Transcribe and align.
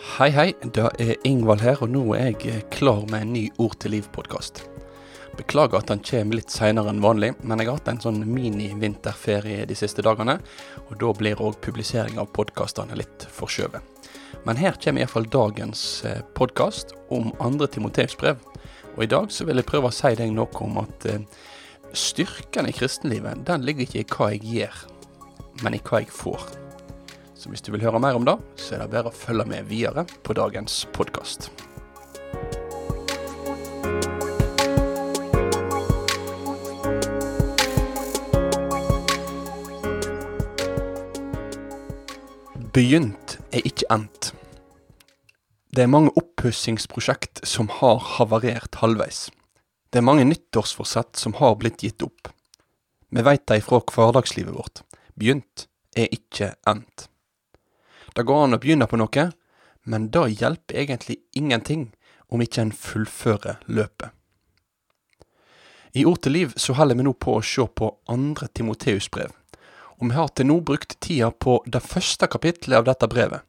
Hei, 0.00 0.30
hei. 0.30 0.54
Det 0.64 0.84
er 0.98 1.18
Ingvald 1.28 1.60
her, 1.60 1.76
og 1.84 1.90
nå 1.92 2.00
er 2.16 2.30
jeg 2.40 2.62
klar 2.72 3.02
med 3.10 3.26
en 3.26 3.32
ny 3.34 3.42
Ord 3.60 3.74
til 3.82 3.92
liv-podkast. 3.92 4.62
Beklager 5.36 5.82
at 5.82 5.90
den 5.90 6.00
kommer 6.00 6.38
litt 6.38 6.52
seinere 6.52 6.88
enn 6.88 7.02
vanlig, 7.04 7.34
men 7.44 7.60
jeg 7.60 7.68
har 7.68 7.76
hatt 7.76 7.90
en 7.92 8.00
sånn 8.00 8.22
mini-vinterferie 8.24 9.66
de 9.68 9.76
siste 9.76 10.04
dagene, 10.04 10.38
og 10.86 10.96
da 11.02 11.12
blir 11.18 11.42
òg 11.44 11.58
publisering 11.64 12.16
av 12.22 12.30
podkastene 12.32 12.96
litt 12.96 13.26
forskjøvet. 13.36 14.08
Men 14.48 14.60
her 14.60 14.80
kommer 14.80 15.04
iallfall 15.04 15.28
dagens 15.28 15.84
podkast 16.38 16.96
om 17.12 17.28
andre 17.44 17.68
Timoteus 17.68 18.16
brev. 18.16 18.40
Og 18.96 19.04
i 19.04 19.12
dag 19.12 19.28
så 19.28 19.44
vil 19.44 19.60
jeg 19.60 19.68
prøve 19.68 19.92
å 19.92 19.98
si 19.98 20.14
deg 20.16 20.32
noe 20.32 20.64
om 20.64 20.80
at 20.86 21.08
eh, 21.08 21.20
styrken 21.92 22.68
i 22.68 22.74
kristenlivet, 22.76 23.44
den 23.44 23.68
ligger 23.68 23.84
ikke 23.84 24.00
i 24.00 24.10
hva 24.16 24.32
jeg 24.32 24.56
gjør, 24.56 24.82
men 25.60 25.76
i 25.76 25.84
hva 25.84 26.00
jeg 26.00 26.12
får. 26.16 26.61
Så 27.42 27.50
hvis 27.50 27.64
du 27.66 27.72
vil 27.74 27.82
høre 27.82 27.98
mer 27.98 28.14
om 28.14 28.22
det, 28.22 28.36
så 28.54 28.76
er 28.76 28.84
det 28.84 28.92
bare 28.92 29.10
å 29.10 29.16
følge 29.18 29.42
med 29.50 29.66
videre 29.66 30.04
på 30.22 30.34
dagens 30.38 30.84
podkast. 30.94 31.48
Begynt 42.70 43.36
er 43.50 43.66
ikke 43.66 43.90
endt. 43.90 44.30
Det 45.74 45.82
er 45.82 45.90
mange 45.90 46.14
oppussingsprosjekt 46.14 47.42
som 47.42 47.66
har 47.82 47.98
havarert 48.20 48.84
halvveis. 48.84 49.32
Det 49.90 49.98
er 49.98 50.06
mange 50.06 50.30
nyttårsforsett 50.30 51.18
som 51.18 51.34
har 51.42 51.58
blitt 51.58 51.82
gitt 51.82 52.06
opp. 52.06 52.30
Vi 53.10 53.26
veit 53.26 53.48
det 53.50 53.64
ifra 53.64 53.82
hverdagslivet 53.82 54.54
vårt. 54.54 54.86
Begynt 55.18 55.66
er 55.98 56.06
ikke 56.14 56.54
endt. 56.70 57.10
Det 58.14 58.24
går 58.28 58.44
an 58.44 58.56
å 58.56 58.60
begynne 58.60 58.88
på 58.88 58.98
noe, 59.00 59.28
men 59.88 60.10
det 60.14 60.26
hjelper 60.40 60.82
egentlig 60.84 61.18
ingenting 61.32 61.90
om 62.32 62.42
ikke 62.44 62.66
en 62.66 62.74
fullfører 62.74 63.62
løpet. 63.66 64.10
I 65.92 66.06
Ord 66.08 66.22
til 66.24 66.32
liv 66.32 66.52
så 66.56 66.72
holder 66.76 66.96
vi 66.96 67.04
nå 67.04 67.12
på 67.20 67.36
å 67.36 67.44
se 67.44 67.64
på 67.68 67.90
andre 68.08 68.48
Timoteus 68.56 69.10
brev, 69.12 69.32
og 70.00 70.08
vi 70.08 70.16
har 70.16 70.30
til 70.32 70.48
nå 70.48 70.60
brukt 70.64 70.96
tida 71.04 71.28
på 71.30 71.58
det 71.66 71.82
første 71.84 72.28
kapitlet 72.32 72.78
av 72.80 72.86
dette 72.88 73.08
brevet. 73.12 73.44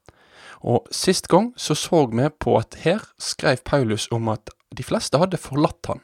Og 0.64 0.88
sist 0.96 1.30
gang 1.32 1.52
så 1.60 1.76
så 1.76 2.06
vi 2.12 2.28
på 2.40 2.58
at 2.60 2.80
her 2.84 3.04
skrev 3.20 3.64
Paulus 3.64 4.10
om 4.12 4.28
at 4.32 4.52
de 4.76 4.84
fleste 4.84 5.20
hadde 5.20 5.40
forlatt 5.40 5.88
han, 5.88 6.04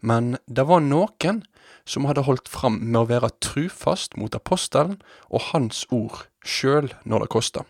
men 0.00 0.36
det 0.46 0.66
var 0.66 0.82
noen 0.82 1.42
som 1.86 2.06
hadde 2.06 2.26
holdt 2.26 2.50
fram 2.50 2.78
med 2.82 3.00
å 3.00 3.08
være 3.10 3.30
trufast 3.42 4.16
mot 4.18 4.34
apostelen 4.34 4.98
og 5.30 5.50
hans 5.52 5.84
ord, 5.90 6.24
sjøl 6.42 6.90
når 7.04 7.26
det 7.26 7.32
kosta. 7.34 7.64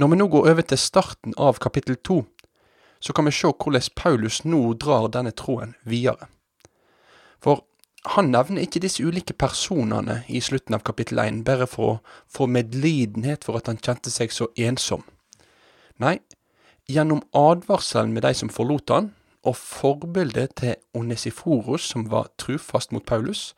Når 0.00 0.08
vi 0.08 0.16
nå 0.16 0.26
går 0.32 0.46
over 0.48 0.64
til 0.64 0.78
starten 0.80 1.34
av 1.36 1.58
kapittel 1.60 1.98
to, 2.00 2.22
så 3.04 3.12
kan 3.12 3.26
vi 3.28 3.34
se 3.36 3.50
hvordan 3.52 3.90
Paulus 3.96 4.44
nå 4.48 4.60
drar 4.80 5.10
denne 5.12 5.32
tråden 5.36 5.74
videre. 5.84 6.30
For 7.44 7.66
han 8.16 8.30
nevner 8.32 8.64
ikke 8.64 8.80
disse 8.80 9.04
ulike 9.04 9.36
personene 9.36 10.22
i 10.28 10.40
slutten 10.40 10.78
av 10.78 10.86
kapittel 10.88 11.20
1 11.20 11.44
bare 11.44 11.68
for 11.68 11.90
å 11.90 12.00
få 12.32 12.48
medlidenhet 12.48 13.44
for 13.44 13.60
at 13.60 13.68
han 13.68 13.80
kjente 13.80 14.08
seg 14.08 14.32
så 14.32 14.48
ensom. 14.56 15.04
Nei, 16.00 16.16
gjennom 16.88 17.20
advarselen 17.36 18.16
med 18.16 18.24
de 18.24 18.32
som 18.34 18.48
forlot 18.48 18.88
han, 18.88 19.12
og 19.44 19.56
forbildet 19.56 20.56
til 20.60 20.74
Onesiforos, 20.96 21.92
som 21.92 22.08
var 22.08 22.32
trufast 22.40 22.92
mot 22.92 23.04
Paulus, 23.04 23.54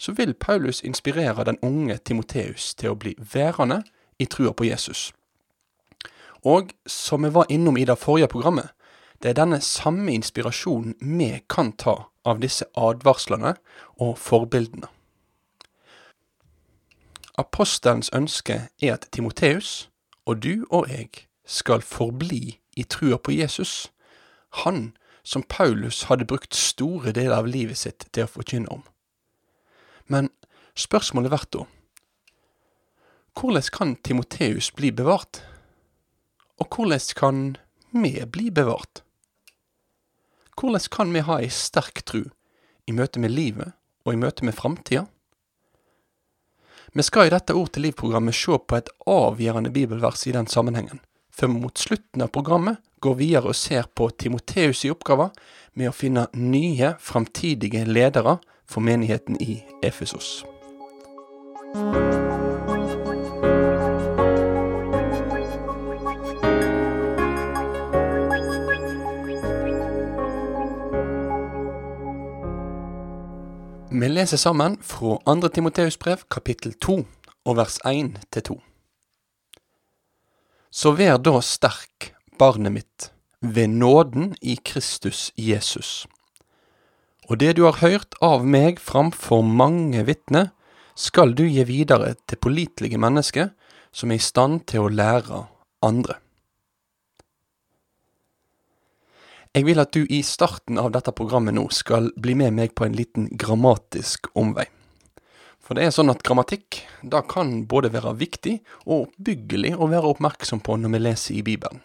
så 0.00 0.12
vil 0.16 0.32
Paulus 0.34 0.80
inspirere 0.84 1.44
den 1.44 1.60
unge 1.62 1.98
Timoteus 2.04 2.74
til 2.74 2.92
å 2.92 2.98
bli 3.00 3.12
værende 3.16 3.82
i 4.20 4.24
trua 4.24 4.52
på 4.56 4.68
Jesus. 4.72 5.10
Og 6.42 6.72
som 6.86 7.22
vi 7.22 7.30
var 7.34 7.46
innom 7.48 7.76
i 7.76 7.84
det 7.84 7.98
forrige 7.98 8.28
programmet, 8.28 8.70
det 9.22 9.30
er 9.30 9.38
denne 9.38 9.60
samme 9.60 10.12
inspirasjonen 10.12 10.96
vi 11.18 11.30
kan 11.48 11.72
ta 11.72 12.08
av 12.26 12.40
disse 12.42 12.66
advarslene 12.74 13.54
og 14.02 14.16
forbildene. 14.18 14.88
Apostelens 17.38 18.10
ønske 18.12 18.68
er 18.82 18.94
at 18.94 19.06
Timoteus, 19.12 19.88
og 20.26 20.42
du 20.42 20.66
og 20.70 20.90
jeg, 20.90 21.08
skal 21.46 21.82
forbli 21.82 22.58
i 22.76 22.82
trua 22.82 23.16
på 23.18 23.32
Jesus, 23.32 23.90
han 24.62 24.92
som 25.22 25.42
Paulus 25.42 26.02
hadde 26.10 26.26
brukt 26.26 26.54
store 26.54 27.12
deler 27.12 27.36
av 27.36 27.46
livet 27.46 27.78
sitt 27.78 28.06
til 28.12 28.26
å 28.26 28.30
forkynne 28.30 28.70
om. 28.70 28.82
Men 30.06 30.30
spørsmålet 30.74 31.30
blir 31.32 31.46
da, 31.56 31.64
hvordan 33.38 33.70
kan 33.72 33.96
Timoteus 34.04 34.70
bli 34.76 34.90
bevart? 34.92 35.42
Og 36.62 36.68
hvordan 36.70 37.00
kan 37.18 37.38
vi 37.90 38.12
bli 38.30 38.50
bevart? 38.50 39.02
Hvordan 40.54 40.84
kan 40.90 41.12
vi 41.12 41.24
ha 41.26 41.40
ei 41.42 41.48
sterk 41.50 42.04
tru 42.06 42.22
i 42.86 42.94
møte 42.94 43.18
med 43.18 43.34
livet 43.34 43.74
og 44.06 44.14
i 44.14 44.20
møte 44.20 44.46
med 44.46 44.54
framtida? 44.54 45.08
Vi 46.92 47.02
skal 47.02 47.26
i 47.26 47.32
dette 47.32 47.56
Ord 47.56 47.72
til 47.72 47.88
liv-programmet 47.88 48.36
se 48.36 48.54
på 48.54 48.78
et 48.78 48.90
avgjørende 49.08 49.72
bibelvers 49.74 50.26
i 50.28 50.36
den 50.36 50.46
sammenhengen, 50.46 51.00
før 51.32 51.50
vi 51.50 51.62
mot 51.64 51.78
slutten 51.78 52.22
av 52.22 52.30
programmet 52.30 52.78
går 53.02 53.16
videre 53.18 53.50
og 53.50 53.58
ser 53.58 53.88
på 53.90 54.10
Timoteus' 54.12 54.84
i 54.86 54.92
oppgave 54.92 55.32
med 55.74 55.90
å 55.90 55.96
finne 55.96 56.28
nye 56.36 56.94
framtidige 57.00 57.88
ledere 57.88 58.38
for 58.68 58.84
menigheten 58.84 59.40
i 59.40 59.64
Efesos. 59.82 60.44
Vi 74.02 74.08
leser 74.08 74.36
sammen 74.36 74.80
fra 74.82 75.20
2. 75.30 75.48
Timoteus 75.54 75.94
brev, 75.94 76.24
kapittel 76.26 76.72
2, 76.74 76.94
og 77.46 77.54
vers 77.54 77.76
1 77.86 78.16
til 78.34 78.42
2. 78.48 78.56
Så 80.74 80.90
vær 80.98 81.20
da 81.22 81.36
sterk, 81.38 82.08
barnet 82.34 82.74
mitt, 82.74 83.06
ved 83.38 83.70
nåden 83.70 84.32
i 84.42 84.56
Kristus 84.58 85.30
Jesus. 85.38 86.08
Og 87.30 87.38
det 87.44 87.52
du 87.60 87.62
har 87.68 87.78
hørt 87.78 88.18
av 88.18 88.42
meg 88.42 88.82
framfor 88.82 89.46
mange 89.46 90.02
vitner, 90.10 90.50
skal 90.98 91.36
du 91.38 91.44
gi 91.46 91.62
videre 91.70 92.16
til 92.26 92.42
pålitelige 92.42 92.98
mennesker 92.98 93.54
som 93.94 94.10
er 94.10 94.18
i 94.18 94.26
stand 94.32 94.64
til 94.66 94.82
å 94.82 94.90
lære 94.90 95.44
andre. 95.78 96.18
Jeg 99.52 99.66
vil 99.68 99.82
at 99.82 99.92
du 99.92 100.06
i 100.08 100.22
starten 100.24 100.78
av 100.80 100.94
dette 100.94 101.12
programmet 101.12 101.52
nå 101.52 101.66
skal 101.76 102.06
bli 102.16 102.32
med 102.40 102.54
meg 102.56 102.70
på 102.72 102.86
en 102.86 102.94
liten 102.96 103.26
grammatisk 103.36 104.30
omvei. 104.32 104.64
For 105.60 105.76
det 105.76 105.84
er 105.84 105.92
sånn 105.92 106.08
at 106.08 106.22
grammatikk 106.24 106.78
da 107.04 107.20
kan 107.28 107.66
både 107.68 107.90
være 107.92 108.14
viktig 108.16 108.54
og 108.86 109.10
oppbyggelig 109.10 109.74
å 109.76 109.90
være 109.92 110.08
oppmerksom 110.14 110.62
på 110.64 110.78
når 110.80 110.94
vi 110.94 111.00
leser 111.02 111.36
i 111.36 111.44
Bibelen. 111.44 111.82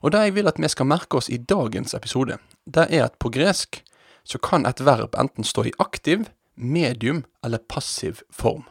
Og 0.00 0.14
det 0.14 0.22
jeg 0.24 0.34
vil 0.38 0.48
at 0.48 0.62
vi 0.64 0.70
skal 0.72 0.88
merke 0.88 1.20
oss 1.20 1.28
i 1.28 1.38
dagens 1.38 1.92
episode, 1.94 2.40
det 2.64 2.86
er 2.88 3.04
at 3.04 3.20
på 3.20 3.28
gresk 3.36 3.82
så 4.24 4.40
kan 4.40 4.64
et 4.64 4.80
verb 4.80 5.12
enten 5.20 5.44
stå 5.44 5.66
i 5.68 5.74
aktiv, 5.76 6.24
medium 6.56 7.26
eller 7.44 7.60
passiv 7.60 8.24
form. 8.32 8.64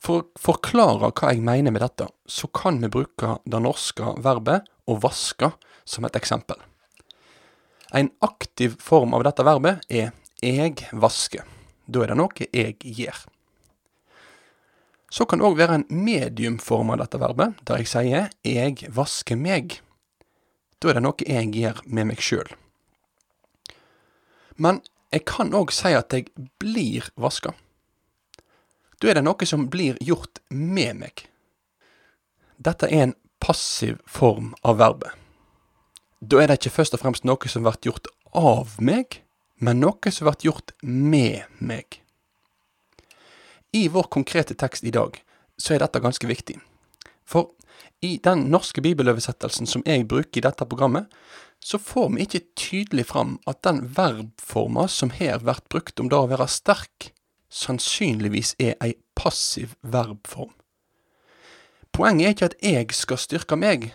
For 0.00 0.24
å 0.24 0.40
forklare 0.40 1.12
hva 1.12 1.34
jeg 1.34 1.44
mener 1.44 1.76
med 1.76 1.84
dette, 1.84 2.08
så 2.24 2.48
kan 2.48 2.80
vi 2.80 2.88
bruke 2.88 3.36
det 3.44 3.60
norske 3.60 4.16
verbet 4.24 4.64
å 4.88 4.96
vaske 4.96 5.52
som 5.84 6.08
et 6.08 6.16
eksempel. 6.16 6.56
En 7.92 8.10
aktiv 8.18 8.76
form 8.78 9.14
av 9.14 9.24
dette 9.26 9.44
verbet 9.46 9.82
er 9.90 10.12
eg 10.46 10.84
vasker. 10.92 11.44
Da 11.90 12.04
er 12.04 12.12
det 12.12 12.18
noe 12.20 12.46
jeg 12.46 12.76
gjør. 12.78 13.24
Så 15.10 15.26
kan 15.26 15.40
det 15.40 15.48
òg 15.48 15.56
være 15.58 15.80
en 15.80 15.86
mediumform 15.90 16.92
av 16.94 17.00
dette 17.02 17.18
verbet, 17.18 17.56
der 17.66 17.82
jeg 17.82 17.90
sier 17.90 18.28
eg 18.46 18.84
vasker 18.94 19.38
meg. 19.38 19.80
Da 20.78 20.92
er 20.92 21.00
det 21.00 21.02
noe 21.02 21.26
jeg 21.26 21.50
gjør 21.50 21.82
med 21.90 22.12
meg 22.12 22.22
sjøl. 22.22 22.52
Men 24.54 24.78
jeg 25.10 25.26
kan 25.26 25.50
òg 25.56 25.74
si 25.74 25.90
at 25.96 26.14
jeg 26.14 26.30
blir 26.62 27.10
vaska. 27.18 27.56
Da 29.02 29.10
er 29.10 29.18
det 29.18 29.26
noe 29.26 29.48
som 29.48 29.66
blir 29.72 29.98
gjort 30.04 30.38
med 30.54 31.00
meg. 31.02 31.24
Dette 32.60 32.86
er 32.86 33.08
en 33.08 33.16
passiv 33.42 33.98
form 34.06 34.52
av 34.62 34.78
verbet 34.78 35.19
da 36.20 36.42
er 36.42 36.50
det 36.50 36.60
ikke 36.60 36.76
først 36.80 36.96
og 36.96 37.02
fremst 37.02 37.24
noe 37.24 37.48
som 37.48 37.64
blir 37.64 37.80
gjort 37.88 38.10
av 38.36 38.76
meg, 38.84 39.22
men 39.60 39.80
noe 39.80 40.12
som 40.12 40.28
blir 40.28 40.50
gjort 40.50 40.74
med 40.82 41.48
meg. 41.58 42.00
I 43.72 43.86
vår 43.88 44.10
konkrete 44.12 44.56
tekst 44.58 44.84
i 44.84 44.92
dag 44.92 45.16
så 45.60 45.74
er 45.74 45.84
dette 45.84 46.02
ganske 46.02 46.26
viktig. 46.26 46.58
For 47.24 47.52
i 48.04 48.16
den 48.24 48.48
norske 48.52 48.82
bibeloversettelsen 48.84 49.68
som 49.68 49.84
jeg 49.86 50.08
bruker 50.08 50.40
i 50.40 50.44
dette 50.44 50.66
programmet, 50.66 51.08
så 51.60 51.78
får 51.78 52.08
vi 52.14 52.24
ikke 52.24 52.46
tydelig 52.56 53.06
fram 53.10 53.36
at 53.48 53.60
den 53.64 53.82
verbforma 53.96 54.86
som 54.88 55.12
her 55.12 55.40
blir 55.44 55.60
brukt 55.72 56.00
om 56.00 56.08
det 56.08 56.16
å 56.16 56.28
være 56.30 56.48
sterk, 56.48 57.10
sannsynligvis 57.52 58.54
er 58.62 58.76
ei 58.80 58.94
passiv 59.18 59.74
verbform. 59.82 60.52
Poenget 61.92 62.26
er 62.26 62.34
ikke 62.34 62.50
at 62.52 62.58
jeg 62.64 62.96
skal 62.96 63.20
styrke 63.20 63.58
meg, 63.58 63.90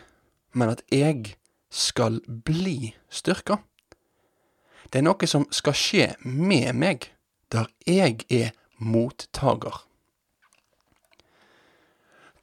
men 0.54 0.74
at 0.74 0.84
jeg 0.94 1.36
skal 1.76 2.22
bli 2.48 2.94
styrka. 3.12 3.60
Det 4.90 5.02
er 5.02 5.08
noe 5.08 5.28
som 5.28 5.48
skal 5.52 5.76
skje 5.76 6.08
med 6.24 6.72
meg, 6.80 7.10
der 7.52 7.68
jeg 7.88 8.24
er 8.32 8.56
mottager. 8.80 9.84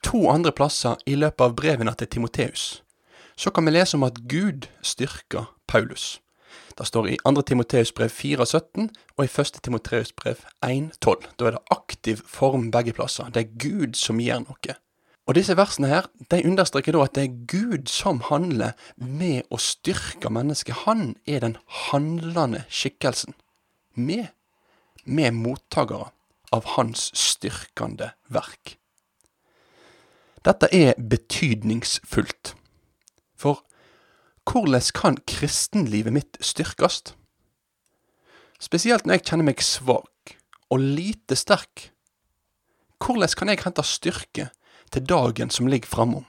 To 0.03 0.27
andre 0.29 0.53
plasser 0.53 0.99
i 1.07 1.15
løpet 1.15 1.47
av 1.47 1.57
brevene 1.57 1.95
til 1.97 2.11
Timoteus 2.11 2.83
så 3.37 3.51
kan 3.51 3.65
vi 3.65 3.73
lese 3.73 3.97
om 3.97 4.03
at 4.07 4.19
Gud 4.29 4.69
styrker 4.83 5.49
Paulus. 5.67 6.21
Det 6.79 6.87
står 6.87 7.09
i 7.09 7.17
2. 7.25 7.43
Timoteus 7.43 7.93
brev 7.93 8.11
4,17 8.11 8.89
og 9.17 9.25
i 9.25 9.29
1. 9.41 9.59
Timoteus 9.63 10.13
brev 10.13 10.45
1,12. 10.65 11.27
Da 11.39 11.47
er 11.47 11.57
det 11.57 11.65
aktiv 11.71 12.23
form 12.29 12.71
begge 12.71 12.93
plasser. 12.93 13.31
Det 13.33 13.43
er 13.43 13.57
Gud 13.59 13.97
som 13.99 14.21
gjør 14.21 14.45
noe. 14.47 14.77
Og 15.33 15.39
disse 15.39 15.55
versene 15.57 15.89
her, 15.89 16.11
de 16.29 16.43
understreker 16.45 16.93
da 16.93 17.07
at 17.07 17.15
det 17.17 17.23
er 17.25 17.37
Gud 17.49 17.87
som 17.89 18.19
handler 18.27 18.75
med 19.01 19.47
å 19.49 19.57
styrke 19.57 20.29
mennesket. 20.29 20.83
Han 20.85 21.15
er 21.25 21.41
den 21.41 21.55
handlende 21.89 22.67
skikkelsen. 22.69 23.33
Vi, 23.97 24.19
vi 25.09 25.25
er 25.25 25.33
mottakere 25.33 26.11
av 26.53 26.69
hans 26.75 27.09
styrkende 27.17 28.11
verk. 28.29 28.77
Dette 30.45 30.69
er 30.69 31.01
betydningsfullt. 31.01 32.53
For 33.33 33.65
hvordan 34.45 34.93
kan 34.93 35.21
kristenlivet 35.25 36.13
mitt 36.13 36.41
styrkes? 36.45 37.15
Spesielt 38.61 39.09
når 39.09 39.23
jeg 39.23 39.31
kjenner 39.31 39.49
meg 39.55 39.65
svak 39.65 40.37
og 40.69 40.91
lite 41.01 41.41
sterk. 41.41 41.89
Hvordan 43.01 43.33
kan 43.33 43.57
jeg 43.57 43.65
hente 43.65 43.93
styrke 43.97 44.53
til 44.93 45.07
dagen 45.09 45.51
som 45.51 45.67
ligger 45.67 45.89
framom? 45.89 46.27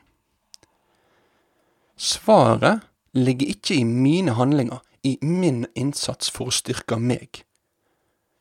Svaret 1.98 2.82
ligger 3.14 3.48
ikke 3.48 3.76
i 3.76 3.84
mine 3.84 4.34
handlinger, 4.34 4.82
i 5.04 5.18
min 5.22 5.66
innsats 5.76 6.32
for 6.32 6.50
å 6.50 6.56
styrke 6.56 6.98
meg. 6.98 7.44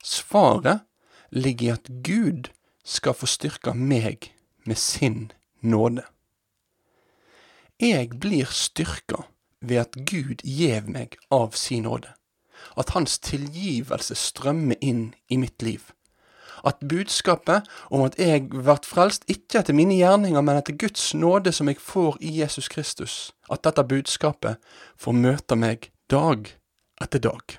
Svaret 0.02 0.86
ligger 1.30 1.66
i 1.66 1.74
at 1.74 1.90
Gud 2.06 2.50
skal 2.84 3.14
få 3.14 3.26
styrke 3.26 3.74
meg 3.74 4.30
med 4.64 4.78
sin 4.78 5.32
nåde. 5.60 6.04
Jeg 7.80 8.20
blir 8.22 8.50
styrka 8.50 9.24
ved 9.60 9.78
at 9.84 9.96
Gud 10.06 10.42
gjev 10.46 10.88
meg 10.90 11.16
av 11.30 11.56
sin 11.58 11.82
nåde. 11.86 12.14
At 12.78 12.94
Hans 12.94 13.18
tilgivelse 13.18 14.14
strømmer 14.14 14.78
inn 14.80 15.14
i 15.28 15.36
mitt 15.36 15.62
liv. 15.62 15.90
At 16.64 16.82
budskapet 16.88 17.66
om 17.90 18.04
at 18.06 18.18
jeg 18.20 18.46
vert 18.52 18.86
frelst 18.86 19.26
ikke 19.30 19.60
etter 19.60 19.76
mine 19.76 19.96
gjerninger, 19.98 20.40
men 20.40 20.60
etter 20.60 20.76
Guds 20.78 21.10
nåde 21.14 21.52
som 21.52 21.70
jeg 21.70 21.80
får 21.82 22.20
i 22.20 22.36
Jesus 22.40 22.70
Kristus, 22.70 23.32
at 23.50 23.64
dette 23.66 23.84
budskapet 23.84 24.62
får 25.00 25.18
møte 25.18 25.58
meg 25.58 25.90
dag 26.10 26.52
etter 27.02 27.22
dag. 27.22 27.58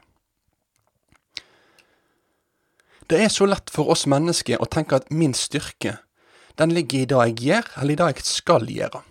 Det 3.11 3.19
er 3.19 3.29
så 3.29 3.45
lett 3.45 3.69
for 3.69 3.91
oss 3.91 4.05
mennesker 4.07 4.61
å 4.63 4.69
tenke 4.71 4.95
at 4.97 5.11
min 5.11 5.35
styrke, 5.35 5.97
den 6.55 6.71
ligger 6.71 7.03
i 7.03 7.09
det 7.09 7.19
jeg 7.27 7.35
gjør, 7.47 7.67
eller 7.81 7.93
i 7.93 7.99
det 7.99 8.07
jeg 8.13 8.25
skal 8.29 8.69
gjøre. 8.69 9.01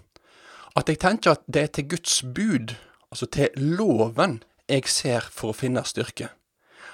At 0.79 0.89
jeg 0.89 1.01
tenker 1.03 1.35
at 1.35 1.43
det 1.47 1.63
er 1.63 1.73
til 1.77 1.91
Guds 1.93 2.23
bud, 2.23 2.73
altså 3.13 3.29
til 3.29 3.53
loven, 3.57 4.41
jeg 4.71 4.89
ser 4.89 5.27
for 5.29 5.53
å 5.53 5.57
finne 5.57 5.85
styrke. 5.85 6.31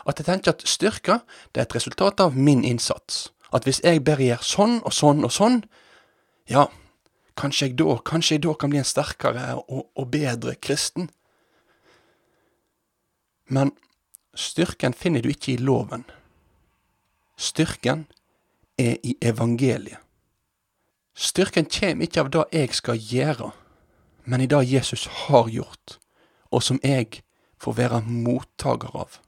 At 0.08 0.20
jeg 0.20 0.26
tenker 0.26 0.55
at 0.55 0.64
styrke, 0.64 1.20
det 1.52 1.60
er 1.60 1.69
et 1.69 1.75
resultat 1.76 2.20
av 2.25 2.37
min 2.37 2.64
innsats. 2.64 3.28
At 3.52 3.64
hvis 3.69 3.81
jeg 3.84 4.05
bare 4.05 4.25
gjør 4.25 4.44
sånn 4.44 4.78
og 4.84 4.93
sånn 4.93 5.25
og 5.25 5.32
sånn, 5.32 5.60
ja, 6.49 6.66
kanskje 7.37 7.69
jeg 7.69 7.76
da, 7.81 7.99
kanskje 8.05 8.38
jeg 8.38 8.44
da 8.46 8.55
kan 8.56 8.72
bli 8.72 8.81
en 8.81 8.88
sterkere 8.88 9.44
og, 9.60 9.87
og 9.94 10.08
bedre 10.12 10.56
kristen. 10.56 11.10
Men 13.49 13.72
styrken 14.37 14.96
finner 14.96 15.25
du 15.25 15.31
ikke 15.32 15.55
i 15.55 15.60
loven. 15.60 16.05
Styrken 17.38 18.06
er 18.78 18.96
i 19.04 19.16
evangeliet. 19.22 20.00
Styrken 21.19 21.66
kommer 21.66 22.06
ikke 22.06 22.22
av 22.22 22.28
det 22.31 22.44
jeg 22.54 22.75
skal 22.78 22.99
gjøre, 23.02 23.49
men 24.25 24.44
i 24.44 24.46
det 24.46 24.61
Jesus 24.70 25.08
har 25.25 25.49
gjort, 25.50 25.96
og 26.54 26.62
som 26.62 26.78
jeg 26.84 27.25
får 27.58 27.75
være 27.75 28.04
mottaker 28.06 28.94
av. 28.94 29.19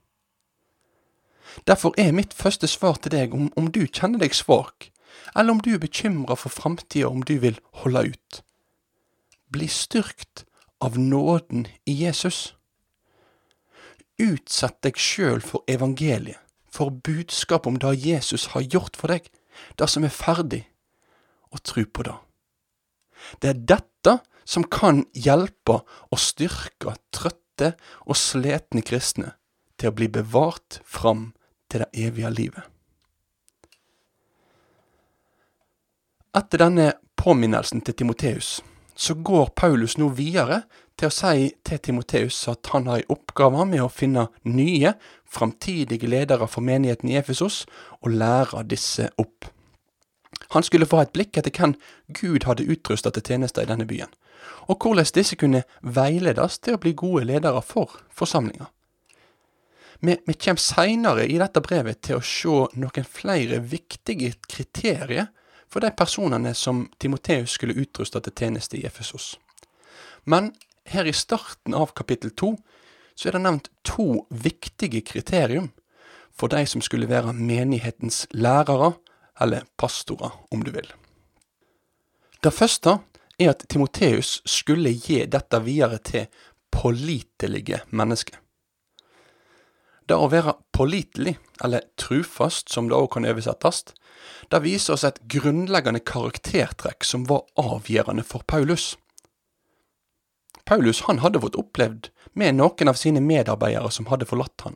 Derfor 1.67 1.93
er 1.97 2.13
mitt 2.15 2.33
første 2.33 2.67
svar 2.67 2.99
til 3.01 3.13
deg 3.13 3.33
om, 3.35 3.49
om 3.57 3.71
du 3.71 3.83
kjenner 3.87 4.21
deg 4.23 4.35
svak, 4.35 4.91
eller 5.35 5.55
om 5.55 5.61
du 5.63 5.73
er 5.73 5.83
bekymra 5.83 6.37
for 6.39 6.53
framtida, 6.53 7.09
om 7.09 7.23
du 7.23 7.37
vil 7.43 7.59
holde 7.83 8.11
ut. 8.13 8.41
Bli 9.51 9.67
styrkt 9.67 10.45
av 10.81 10.97
nåden 10.99 11.67
i 11.85 11.97
Jesus. 12.03 12.55
Utsett 14.21 14.79
deg 14.85 14.97
sjøl 14.97 15.43
for 15.43 15.67
evangeliet 15.67 16.39
for 16.71 16.89
budskap 16.89 17.67
om 17.67 17.77
det 17.79 18.05
Jesus 18.05 18.51
har 18.53 18.63
gjort 18.63 18.97
for 18.97 19.11
deg, 19.11 19.27
det 19.75 19.89
som 19.91 20.05
er 20.07 20.13
ferdig, 20.15 20.63
og 21.51 21.63
tro 21.67 21.83
på 21.83 22.05
det. 22.07 22.15
Det 23.43 23.49
er 23.51 23.63
dette 23.75 24.15
som 24.47 24.63
kan 24.63 25.03
hjelpe 25.13 25.81
og 25.83 26.19
styrke 26.19 26.95
trøtte 27.13 27.73
og 28.07 28.17
sletne 28.17 28.81
kristne 28.87 29.35
til 29.77 29.91
å 29.91 29.97
bli 29.97 30.07
bevart 30.11 30.79
fram 30.87 31.31
til 31.71 31.85
det 31.85 32.05
evige 32.07 32.31
livet. 32.35 32.67
Etter 36.35 36.61
denne 36.63 36.91
påminnelsen 37.19 37.81
til 37.81 37.95
Timoteus, 37.95 38.61
så 38.95 39.15
går 39.15 39.49
Paulus 39.55 39.97
nå 39.97 40.11
videre 40.15 40.61
til 40.99 41.09
å 41.09 41.13
si 41.15 41.49
til 41.65 41.79
Timoteus 41.83 42.37
at 42.51 42.69
han 42.71 42.87
har 42.87 43.01
en 43.01 43.15
oppgave 43.15 43.65
med 43.67 43.83
å 43.83 43.89
finne 43.91 44.27
nye, 44.47 44.93
framtidige 45.25 46.09
ledere 46.11 46.47
for 46.47 46.63
menigheten 46.63 47.09
i 47.09 47.17
Efesos, 47.19 47.65
og 48.01 48.15
lære 48.21 48.63
disse 48.69 49.09
opp. 49.17 49.47
Han 50.51 50.63
skulle 50.63 50.87
få 50.87 51.01
et 51.01 51.13
blikk 51.15 51.39
etter 51.39 51.53
hvem 51.55 51.75
Gud 52.15 52.45
hadde 52.47 52.67
utrusta 52.67 53.11
til 53.11 53.23
tjenester 53.27 53.65
i 53.65 53.71
denne 53.71 53.87
byen, 53.87 54.11
og 54.67 54.83
hvordan 54.83 55.11
disse 55.15 55.35
kunne 55.39 55.63
veiledes 55.81 56.59
til 56.59 56.77
å 56.77 56.81
bli 56.83 56.93
gode 56.97 57.25
ledere 57.31 57.63
for 57.65 57.99
forsamlinga. 58.15 58.69
Vi, 60.01 60.33
kommer 60.33 60.57
seinere 60.57 61.27
i 61.29 61.37
dette 61.37 61.61
brevet 61.61 62.01
til 62.01 62.17
å 62.17 62.25
se 62.25 62.55
noen 62.81 63.05
flere 63.05 63.59
viktige 63.61 64.33
kriterier 64.49 65.27
for 65.69 65.85
de 65.85 65.91
personene 65.93 66.55
som 66.57 66.87
Timoteus 66.97 67.53
skulle 67.57 67.77
utruste 67.77 68.19
til 68.25 68.33
tjeneste 68.33 68.79
i 68.79 68.85
Efesos. 68.89 69.35
Men 70.25 70.51
her 70.89 71.05
i 71.05 71.13
starten 71.13 71.77
av 71.77 71.93
kapittel 71.93 72.33
to 72.33 72.55
så 73.13 73.29
er 73.29 73.37
det 73.37 73.43
nevnt 73.45 73.69
to 73.85 74.25
viktige 74.33 75.03
kriterium 75.05 75.69
for 76.33 76.49
de 76.49 76.65
som 76.65 76.81
skulle 76.81 77.09
være 77.09 77.35
menighetens 77.37 78.25
lærere, 78.33 78.95
eller 79.41 79.65
pastorer, 79.77 80.33
om 80.51 80.63
du 80.63 80.71
vil. 80.73 80.87
Det 82.41 82.53
første 82.53 82.97
er 83.39 83.53
at 83.53 83.65
Timoteus 83.69 84.39
skulle 84.49 84.93
gi 84.97 85.21
dette 85.29 85.61
videre 85.61 86.01
til 86.01 86.25
pålitelige 86.73 87.83
mennesker. 87.89 88.37
Det 90.11 90.17
å 90.19 90.27
være 90.27 90.57
pålitelig, 90.75 91.37
eller 91.63 91.85
trufast 91.95 92.67
som 92.73 92.89
det 92.91 92.97
òg 92.97 93.13
kan 93.13 93.23
oversettes, 93.23 93.93
det 94.51 94.59
viser 94.65 94.97
oss 94.97 95.05
et 95.07 95.21
grunnleggende 95.31 96.01
karaktertrekk 96.03 97.05
som 97.07 97.23
var 97.29 97.45
avgjørende 97.55 98.25
for 98.27 98.43
Paulus. 98.43 98.97
Paulus 100.67 100.99
han 101.07 101.21
hadde 101.23 101.39
fått 101.45 101.55
opplevd 101.55 102.09
med 102.35 102.57
noen 102.57 102.91
av 102.91 102.99
sine 102.99 103.23
medarbeidere 103.23 103.87
som 103.95 104.09
hadde 104.11 104.27
forlatt 104.27 104.65
han, 104.65 104.75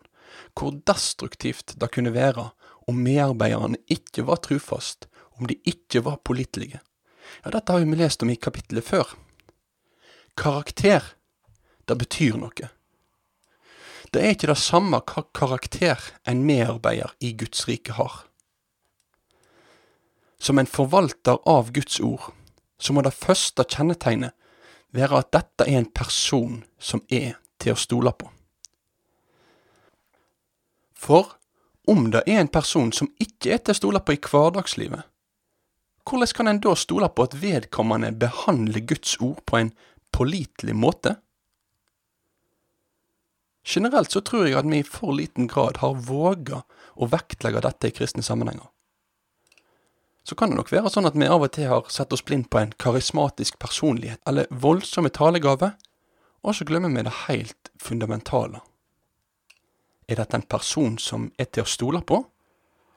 hvor 0.55 0.79
destruktivt 0.87 1.75
det 1.83 1.91
kunne 1.91 2.15
være 2.15 2.47
om 2.87 3.03
medarbeiderne 3.03 3.81
ikke 3.91 4.23
var 4.31 4.39
trufast, 4.45 5.09
om 5.35 5.51
de 5.51 5.59
ikke 5.67 6.05
var 6.07 6.21
pålitelige. 6.23 6.79
Ja, 7.43 7.51
dette 7.51 7.75
har 7.75 7.83
vi 7.83 7.99
lest 7.99 8.23
om 8.23 8.31
i 8.31 8.39
kapittelet 8.39 8.87
før. 8.87 9.11
Karakter, 10.39 11.11
det 11.91 11.99
betyr 11.99 12.39
noe. 12.39 12.71
Det 14.15 14.21
er 14.23 14.31
ikke 14.31 14.47
det 14.47 14.61
samme 14.63 15.01
hva 15.03 15.25
karakter 15.35 15.99
en 16.23 16.45
medarbeider 16.47 17.11
i 17.19 17.33
Guds 17.35 17.65
rike 17.67 17.97
har. 17.97 18.21
Som 20.39 20.61
en 20.61 20.69
forvalter 20.71 21.41
av 21.43 21.73
Guds 21.75 21.99
ord, 21.99 22.29
så 22.79 22.95
må 22.95 23.03
det 23.03 23.11
første 23.11 23.65
kjennetegnet 23.67 24.31
være 24.95 25.19
at 25.19 25.33
dette 25.35 25.67
er 25.67 25.81
en 25.81 25.89
person 25.91 26.61
som 26.79 27.03
er 27.11 27.33
til 27.59 27.75
å 27.75 27.81
stole 27.81 28.15
på. 28.15 28.31
For 30.95 31.35
om 31.91 32.07
det 32.15 32.23
er 32.23 32.39
en 32.39 32.53
person 32.55 32.95
som 32.95 33.11
ikke 33.19 33.51
er 33.57 33.61
til 33.65 33.75
å 33.75 33.79
stole 33.81 33.99
på 33.99 34.15
i 34.15 34.21
hverdagslivet, 34.29 35.03
hvordan 36.07 36.35
kan 36.39 36.53
en 36.53 36.63
da 36.63 36.79
stole 36.79 37.11
på 37.11 37.27
at 37.27 37.35
vedkommende 37.43 38.15
behandler 38.15 38.87
Guds 38.87 39.19
ord 39.19 39.43
på 39.43 39.59
en 39.59 39.75
pålitelig 40.15 40.79
måte? 40.79 41.17
Generelt 43.65 44.11
så 44.13 44.21
tror 44.21 44.45
jeg 44.45 44.59
at 44.59 44.69
vi 44.69 44.79
i 44.83 44.85
for 44.85 45.15
liten 45.17 45.47
grad 45.49 45.81
har 45.81 45.97
våga 46.05 46.61
å 46.95 47.09
vektlegge 47.09 47.63
dette 47.65 47.89
i 47.89 47.95
kristne 47.95 48.23
sammenhenger. 48.23 48.69
så 50.25 50.35
kan 50.35 50.49
det 50.49 50.57
nok 50.57 50.71
være 50.73 50.89
sånn 50.89 51.05
at 51.05 51.17
vi 51.17 51.27
av 51.29 51.43
og 51.45 51.51
til 51.53 51.67
har 51.69 51.89
sett 51.93 52.13
oss 52.13 52.23
blind 52.25 52.47
på 52.49 52.57
en 52.57 52.71
karismatisk 52.81 53.59
personlighet 53.61 54.17
eller 54.25 54.49
voldsomme 54.49 55.11
talegave, 55.13 55.75
og 56.41 56.55
så 56.57 56.65
glemmer 56.65 56.89
vi 56.89 57.03
det 57.05 57.13
helt 57.27 57.69
fundamentale. 57.81 58.63
Er 60.09 60.17
dette 60.17 60.37
en 60.37 60.47
person 60.49 60.97
som 60.97 61.27
er 61.37 61.49
til 61.49 61.61
å 61.61 61.69
stole 61.69 62.01
på, 62.01 62.23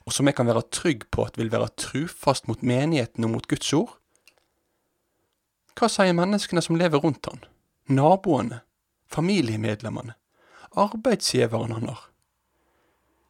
og 0.08 0.14
som 0.16 0.28
jeg 0.28 0.38
kan 0.38 0.48
være 0.48 0.64
trygg 0.72 1.04
på 1.12 1.26
at 1.28 1.37
vil 1.37 1.52
være 1.52 1.68
trufast 1.76 2.48
mot 2.48 2.64
menigheten 2.64 3.28
og 3.28 3.34
mot 3.34 3.48
Guds 3.48 3.75
ord? 3.76 3.92
Hva 5.76 5.92
sier 5.92 6.16
menneskene 6.16 6.64
som 6.64 6.80
lever 6.80 7.04
rundt 7.04 7.28
han, 7.28 7.44
naboene, 7.92 8.62
familiemedlemmene, 9.12 10.16
arbeidsgiveren 10.76 11.72
han 11.72 11.88
har? 11.88 12.04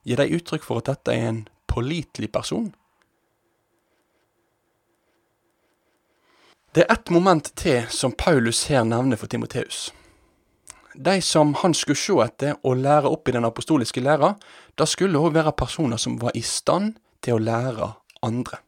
Gir 0.05 0.17
de 0.17 0.35
uttrykk 0.39 0.65
for 0.65 0.81
at 0.81 0.91
dette 0.91 1.15
er 1.15 1.29
en 1.29 1.41
pålitelig 1.69 2.33
person? 2.33 2.73
Det 6.75 6.85
er 6.85 6.93
ett 6.93 7.11
moment 7.11 7.53
til 7.57 7.87
som 7.91 8.13
Paulus 8.13 8.67
her 8.69 8.85
nevner 8.85 9.17
for 9.17 9.27
Timoteus. 9.27 9.89
De 10.95 11.21
som 11.23 11.55
han 11.55 11.75
skulle 11.75 11.99
se 11.99 12.15
etter 12.25 12.57
og 12.63 12.81
lære 12.83 13.09
opp 13.09 13.29
i 13.29 13.35
den 13.37 13.47
apostoliske 13.47 14.01
læra, 14.01 14.35
da 14.79 14.87
skulle 14.87 15.19
òg 15.19 15.35
være 15.35 15.53
personer 15.57 15.97
som 15.97 16.19
var 16.21 16.35
i 16.35 16.43
stand 16.43 16.97
til 17.23 17.37
å 17.37 17.43
lære 17.43 17.93
andre. 18.23 18.59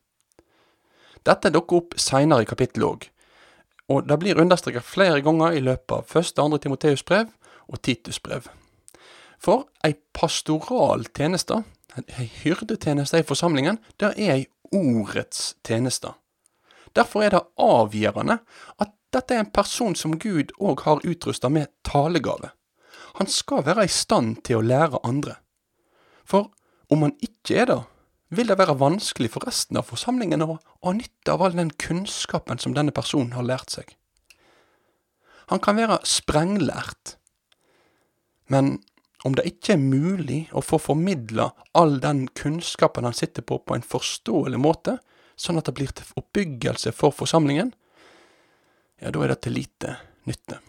Dette 1.27 1.51
dukker 1.53 1.83
opp 1.83 1.99
seinere 2.01 2.47
i 2.47 2.49
kapittelet 2.49 2.89
òg, 2.89 3.09
og 3.91 4.07
det 4.09 4.19
blir 4.23 4.41
understreket 4.41 4.87
flere 4.87 5.21
ganger 5.21 5.59
i 5.59 5.65
løpet 5.65 5.97
av 5.99 6.09
første 6.09 6.41
og 6.41 6.51
andre 6.51 6.63
Timoteus 6.65 7.05
brev 7.05 7.29
og 7.69 7.83
Titus 7.83 8.21
brev. 8.23 8.49
For 9.41 9.67
ei 9.87 9.95
pastoral 10.13 11.07
tjeneste, 11.17 11.63
ei 12.19 12.29
hyrdetjeneste 12.43 13.23
i 13.23 13.27
forsamlingen, 13.27 13.81
det 13.97 14.13
er 14.13 14.35
ei 14.37 14.47
ordets 14.77 15.55
tjeneste. 15.67 16.13
Derfor 16.97 17.25
er 17.25 17.35
det 17.35 17.45
avgjørende 17.61 18.41
at 18.83 18.97
dette 19.15 19.35
er 19.35 19.45
en 19.45 19.55
person 19.55 19.97
som 19.99 20.19
Gud 20.23 20.53
òg 20.61 20.85
har 20.87 21.07
utrusta 21.07 21.51
med 21.51 21.71
talegave. 21.87 22.53
Han 23.19 23.27
skal 23.27 23.65
være 23.67 23.87
i 23.87 23.93
stand 23.93 24.43
til 24.47 24.61
å 24.61 24.67
lære 24.67 25.01
andre. 25.07 25.39
For 26.25 26.51
om 26.91 27.07
han 27.07 27.17
ikke 27.23 27.63
er 27.63 27.71
det, 27.71 27.81
vil 28.31 28.51
det 28.51 28.59
være 28.61 28.79
vanskelig 28.79 29.33
for 29.35 29.47
resten 29.47 29.79
av 29.81 29.89
forsamlingen 29.89 30.45
å 30.45 30.59
ha 30.61 30.93
nytte 30.95 31.35
av 31.35 31.43
all 31.43 31.57
den 31.59 31.73
kunnskapen 31.75 32.61
som 32.63 32.77
denne 32.77 32.95
personen 32.95 33.35
har 33.35 33.47
lært 33.47 33.75
seg. 33.75 33.97
Han 35.51 35.59
kan 35.59 35.81
være 35.81 35.99
sprenglært, 36.07 37.17
men 38.47 38.77
om 39.25 39.37
det 39.37 39.47
ikke 39.49 39.75
er 39.75 39.83
mulig 39.83 40.41
å 40.57 40.63
få 40.65 40.79
formidla 40.81 41.51
all 41.77 41.99
den 42.01 42.25
kunnskapen 42.37 43.05
han 43.05 43.17
sitter 43.17 43.45
på, 43.45 43.59
på 43.59 43.77
en 43.77 43.85
forståelig 43.85 44.61
måte, 44.61 44.97
sånn 45.37 45.61
at 45.61 45.69
det 45.69 45.77
blir 45.77 45.93
til 45.97 46.09
oppbyggelse 46.21 46.93
for 46.97 47.15
forsamlingen, 47.17 47.75
ja, 49.01 49.13
da 49.13 49.23
er 49.25 49.33
det 49.33 49.41
til 49.45 49.57
lite 49.57 49.97
nytte. 50.29 50.61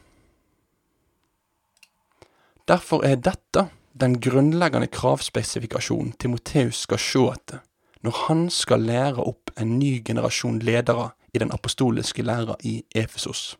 Derfor 2.67 3.03
er 3.03 3.19
dette 3.19 3.67
den 3.91 4.15
grunnleggende 4.23 4.87
kravspesifikasjonen 4.87 6.13
Timoteus 6.19 6.85
skal 6.85 7.01
se 7.03 7.25
etter 7.33 7.65
når 8.01 8.19
han 8.25 8.45
skal 8.49 8.85
lære 8.87 9.21
opp 9.21 9.51
en 9.61 9.75
ny 9.77 9.99
generasjon 10.05 10.61
ledere 10.65 11.11
i 11.35 11.41
den 11.41 11.51
apostoliske 11.53 12.23
læra 12.25 12.55
i 12.65 12.79
Efesos. 12.97 13.57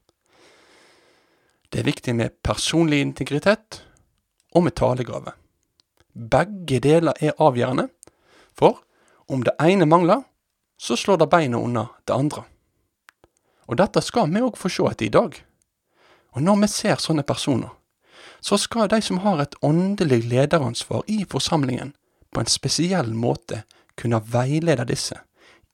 Det 1.70 1.80
er 1.80 1.88
viktig 1.88 2.16
med 2.18 2.40
personlig 2.44 3.04
integritet 3.04 3.84
og 4.52 4.64
med 4.64 4.76
talegave. 4.76 5.34
Begge 6.14 6.80
deler 6.84 7.14
er 7.22 7.38
avgjørende, 7.40 7.88
for 8.58 8.82
om 9.32 9.44
det 9.44 9.56
ene 9.64 9.88
mangler, 9.88 10.24
så 10.78 10.98
slår 10.98 11.22
det 11.22 11.30
beina 11.30 11.58
unna 11.58 11.88
det 12.08 12.14
andre. 12.14 12.44
Og 13.70 13.78
dette 13.80 14.02
skal 14.04 14.28
vi 14.32 14.42
òg 14.44 14.58
få 14.60 14.70
se 14.70 14.88
etter 14.90 15.08
i 15.08 15.14
dag. 15.14 15.38
Og 16.36 16.44
når 16.44 16.62
vi 16.64 16.72
ser 16.72 17.00
sånne 17.00 17.24
personer, 17.24 17.72
så 18.42 18.58
skal 18.58 18.90
de 18.90 19.00
som 19.02 19.22
har 19.24 19.40
et 19.40 19.56
åndelig 19.62 20.24
lederansvar 20.28 21.04
i 21.08 21.24
forsamlingen, 21.30 21.94
på 22.32 22.40
en 22.40 22.50
spesiell 22.50 23.12
måte 23.14 23.64
kunne 24.00 24.22
veilede 24.34 24.88
disse 24.88 25.20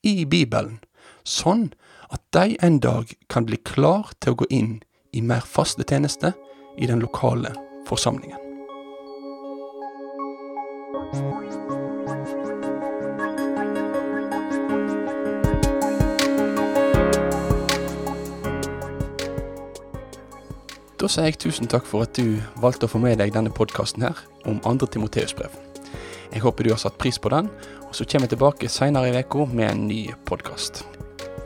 i 0.03 0.25
Bibelen, 0.25 0.79
sånn 1.23 1.69
at 2.09 2.23
de 2.33 2.57
en 2.63 2.79
dag 2.81 3.13
kan 3.29 3.45
bli 3.45 3.59
klar 3.61 4.11
til 4.19 4.33
å 4.33 4.41
gå 4.41 4.49
inn 4.49 4.73
i 5.13 5.21
mer 5.21 5.45
faste 5.45 5.85
tjeneste 5.87 6.33
i 6.77 6.89
den 6.89 7.03
lokale 7.03 7.53
forsamlingen. 7.87 8.46
Da 20.97 21.05
sier 21.05 21.27
jeg 21.27 21.37
tusen 21.37 21.69
takk 21.69 21.85
for 21.85 22.07
at 22.07 22.17
du 22.17 22.39
valgte 22.57 22.87
å 22.87 22.89
få 22.89 22.97
med 22.97 23.19
deg 23.21 23.29
denne 23.35 23.51
podkasten 23.53 24.01
her 24.07 24.17
om 24.49 24.57
andre 24.65 24.87
Timoteus-brev. 24.89 25.53
Jeg 26.31 26.41
håper 26.41 26.65
du 26.65 26.71
har 26.73 26.79
satt 26.81 26.97
pris 26.97 27.19
på 27.21 27.29
den, 27.29 27.51
og 27.85 27.91
så 27.93 28.05
kommer 28.09 28.25
jeg 28.25 28.33
tilbake 28.33 28.69
seinere 28.71 29.11
i 29.11 29.19
uka 29.21 29.45
med 29.45 29.69
en 29.69 29.83
ny 29.91 29.99
podkast. 30.25 30.81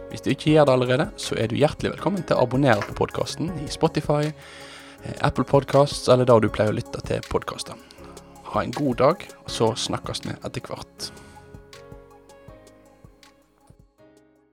Hvis 0.07 0.23
du 0.23 0.29
ikke 0.31 0.53
gjør 0.53 0.69
det 0.69 0.75
allerede, 0.77 1.07
så 1.19 1.35
er 1.35 1.51
du 1.51 1.57
hjertelig 1.59 1.91
velkommen 1.97 2.23
til 2.23 2.39
å 2.39 2.45
abonnere 2.45 2.85
på 2.85 2.95
podkasten 3.01 3.51
i 3.59 3.67
Spotify, 3.71 4.31
eh, 4.31 5.19
Apple 5.19 5.43
Podcasts 5.43 6.07
eller 6.07 6.31
der 6.31 6.39
du 6.39 6.47
pleier 6.47 6.71
å 6.71 6.77
lytte 6.79 7.03
til 7.03 7.19
podkaster. 7.27 7.75
Ha 8.55 8.63
en 8.63 8.71
god 8.71 9.03
dag, 9.03 9.27
og 9.43 9.51
så 9.51 9.73
snakkes 9.75 10.23
vi 10.29 10.37
etter 10.39 10.63
hvert. 10.63 11.11